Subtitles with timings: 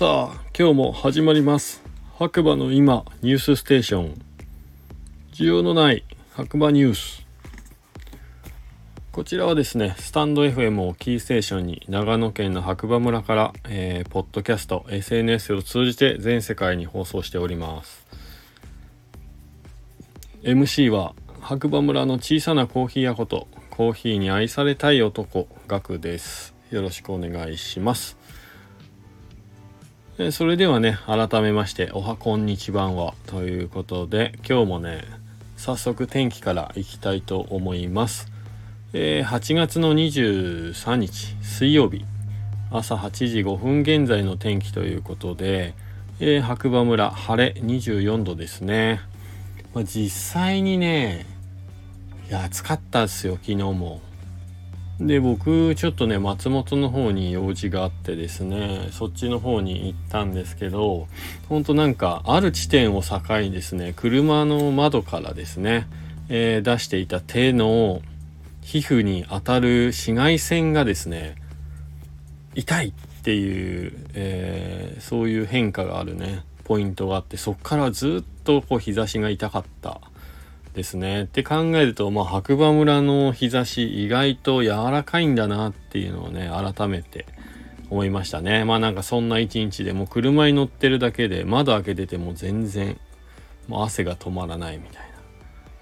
[0.00, 1.82] さあ今日も始まります。
[2.18, 4.22] 白馬の今ニュースステーション。
[5.34, 7.26] 需要のない白馬ニュース。
[9.12, 18.06] こちらはですねスタンド FM をキーステーションに長野県の白馬村から、えー、ポッドキャスト SNS を通じて全世界に放送しております。
[20.44, 26.54] MC は白馬村の小さなコーヒー屋ことコーヒーに愛されたい男ガクです。
[26.70, 28.16] よろしくお願いします。
[30.22, 35.02] えそれではね改めましておはこんにちばんはということで今日もね
[35.56, 38.30] 早速天気からいきたいと思います、
[38.92, 42.04] えー、8月の23日水曜日。
[42.70, 45.74] 朝8時5分現在の天気ということで、
[46.20, 49.00] えー、白馬村晴れ24度ですね、
[49.74, 51.24] まあ、実際にね
[52.28, 54.02] いや暑かったですよ昨日も。
[55.00, 61.08] で僕ちょっとね松本の方に用事があってですねそっちの方に行ったんですけど
[61.48, 65.86] ほんとなんかある地点を境にですね車の窓からですね、
[66.28, 68.02] えー、出していた手の
[68.60, 71.36] 皮膚に当たる紫外線がですね
[72.54, 80.02] 痛いっていう、えー、そういう変化があるねポイントがあってそっからずっとこう日差しが痛かった
[80.74, 81.24] ですね。
[81.24, 87.26] って考えると、まあ、白馬村の日差し意外と柔らかいんだなっていうのをね、改めて
[87.90, 88.64] 思いましたね。
[88.64, 92.98] まあなんかそんな一日でもう車に乗ってるだけで窓開けてても全然
[93.66, 95.08] もう汗が止まらないみたいな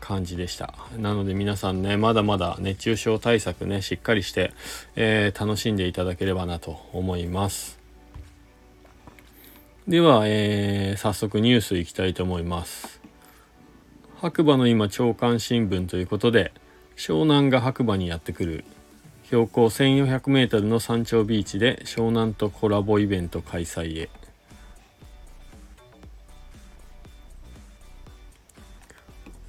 [0.00, 0.74] 感じでした。
[0.96, 4.52] なので皆さんね、まだまだ熱中症対策ね、しっかりして、
[4.96, 7.78] えー、楽しんでいただければなと思います。
[9.86, 12.97] では、えー、早速ニュースいきたいと思います。
[14.20, 16.52] 白馬の今朝刊新聞ということで
[16.96, 18.64] 湘南が白馬にやってくる
[19.26, 24.10] 標高 1400m の山頂ビーチで湘南とコラボイベント開催へ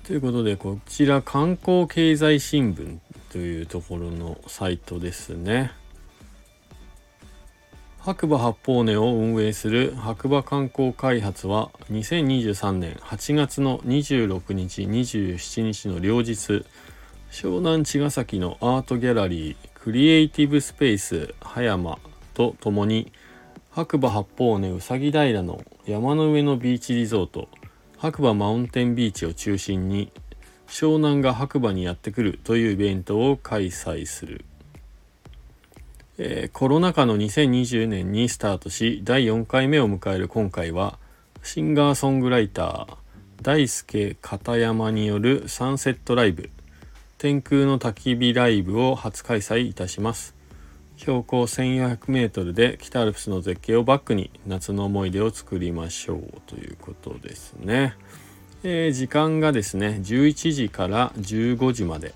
[0.04, 3.00] ということでこちら観光経済新聞
[3.32, 5.72] というところのサイトですね。
[8.10, 16.66] 白馬八方根を運営する白馬観光開発は2023年8月の26日27日の両日。
[17.30, 22.00] 湘南茅ヶ崎のアートギャラリークリエイティブスペース葉山
[22.34, 23.12] とともに
[23.70, 27.48] 白馬八方根うさぎ平の山の上のビーチリゾート
[28.00, 30.12] 白馬マウンテンビーチを中心に
[30.68, 34.46] 湘南が白馬にやってくるというイベントを開催する。
[36.22, 41.00] えー、コロナ禍の2020年にスタートし第4回目を迎える今回は
[41.44, 42.98] シンガーソングライター
[43.42, 46.50] 大輔片山によるサンセットライブ
[47.18, 50.36] 天空の焚き火ライブを初開催いたします。
[50.98, 57.96] 標高 1400m で北アルプスの絶景をバックに夏の思い出を作りましょうということですね、
[58.64, 62.14] えー、時間がですね11時から15時まで。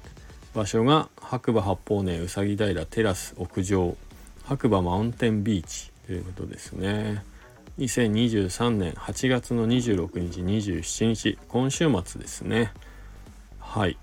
[0.53, 3.97] 場所が白馬八方根うさぎ平テラス屋上
[4.43, 7.23] 白馬マウンテンビーチということですね。
[7.79, 12.71] 2023年8月の26日27日今週末ですね。
[13.59, 13.97] はい。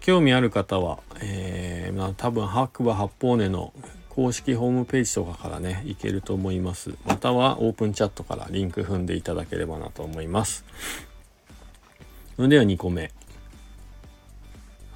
[0.00, 3.72] 興味ある方は、えー、まあ、多分白馬八方根の
[4.08, 6.94] 公式ホームページとかからね行けると思います。
[7.04, 10.64] またはオープンチャットからリンク踏んでいただければなと思います。
[12.34, 13.12] それでは2個目。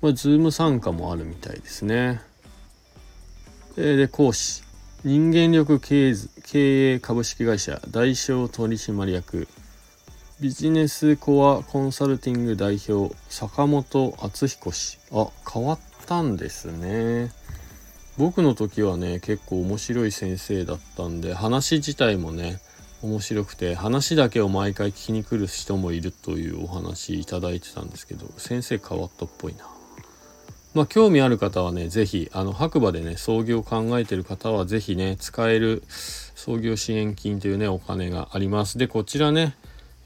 [0.02, 2.22] まあ、ズーム参加もあるみたいですね。
[3.76, 4.64] で、講師。
[5.04, 6.14] 人間力経
[6.54, 9.48] 営株式会社代表取締役
[10.40, 17.32] ビジネスコアコンサルティング代表坂本敦彦氏あ変わったんですね
[18.20, 22.60] 僕の時はね結構面白い先生だったんで話自体もね
[23.02, 29.81] 面白くて話だけを毎回聞きに来る人もいるというお話いただいてたんですけど先生変わったっぽいな。
[30.74, 38.78] まあ興味ある方はね是非あの白馬でね創業を考えてる方は是非ね使える創業支援金というねお金があります。
[38.78, 39.56] でこちらね、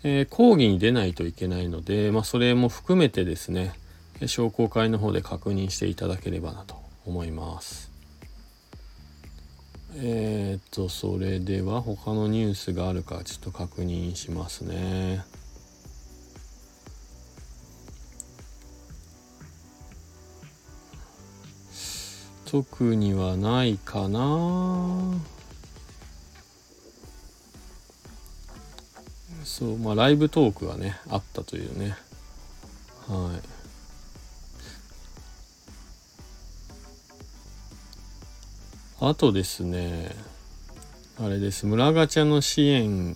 [0.04, 3.74] えー、講義に出ないといけないので、まあ、それも含めてですね
[4.26, 6.76] 商工会の方で確認していただければなと
[7.06, 7.92] 思います。
[9.98, 15.24] えっ、とそれでは他のニュースがあるかちょっと確認しますね。
[22.46, 24.20] 特にはないかな。
[29.44, 31.96] そうまあライブトークがねあったというね。
[33.08, 33.56] はい。
[39.02, 40.16] あとですね、
[41.22, 43.16] あれです、村ガチャの支援、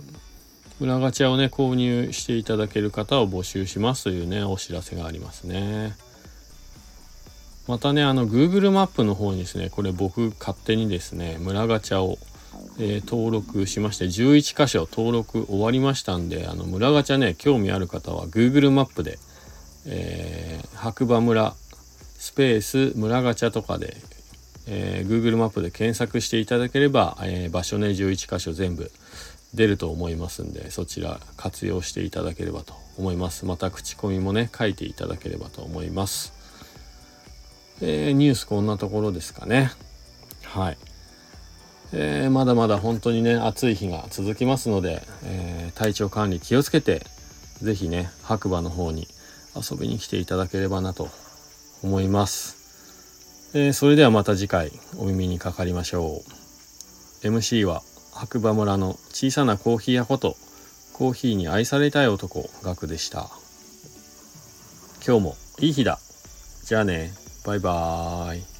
[0.79, 5.95] 村ガチャをね、購入していただける方を募集しますというね、お知らせがありますね。
[7.69, 12.17] またね、あの、Google マップの方にですね、これ僕勝手にですね、村ガチャを、
[12.79, 19.19] えー、登録しまして、11箇所登録終わりましたんで、あの、村ガチャね、興味ある方は Google マップで、
[19.85, 21.53] えー、白馬村
[22.17, 23.95] スペース村ガチャとかで
[24.71, 28.91] えー、Google マップで検索していただければ、えー、場所ね11箇所全部
[29.55, 33.45] 出ると思いますんでそちら活用していただければと思います。
[33.45, 36.33] また口コミもね書いていただければと思います、
[37.81, 39.71] えー、ニュースこんなところですかね。
[40.43, 40.77] はい、
[41.93, 47.05] えー、まだまだ本当にね暑い日が続きますので、えー、体調管理気をつけて
[47.61, 49.07] 是非ね白馬の方に
[49.55, 51.09] 遊びに来ていただければなと
[51.83, 52.59] 思います。
[53.53, 56.21] え、それではまた次回お耳にかかりましょ
[57.23, 57.27] う。
[57.27, 57.81] MC は
[58.13, 60.35] 白馬村の小さなコーヒー屋こと
[60.93, 63.29] コーヒーに愛されたい男ガクでした。
[65.05, 65.99] 今日もいい日だ。
[66.65, 67.28] じゃあね。
[67.43, 68.58] バイバーイ。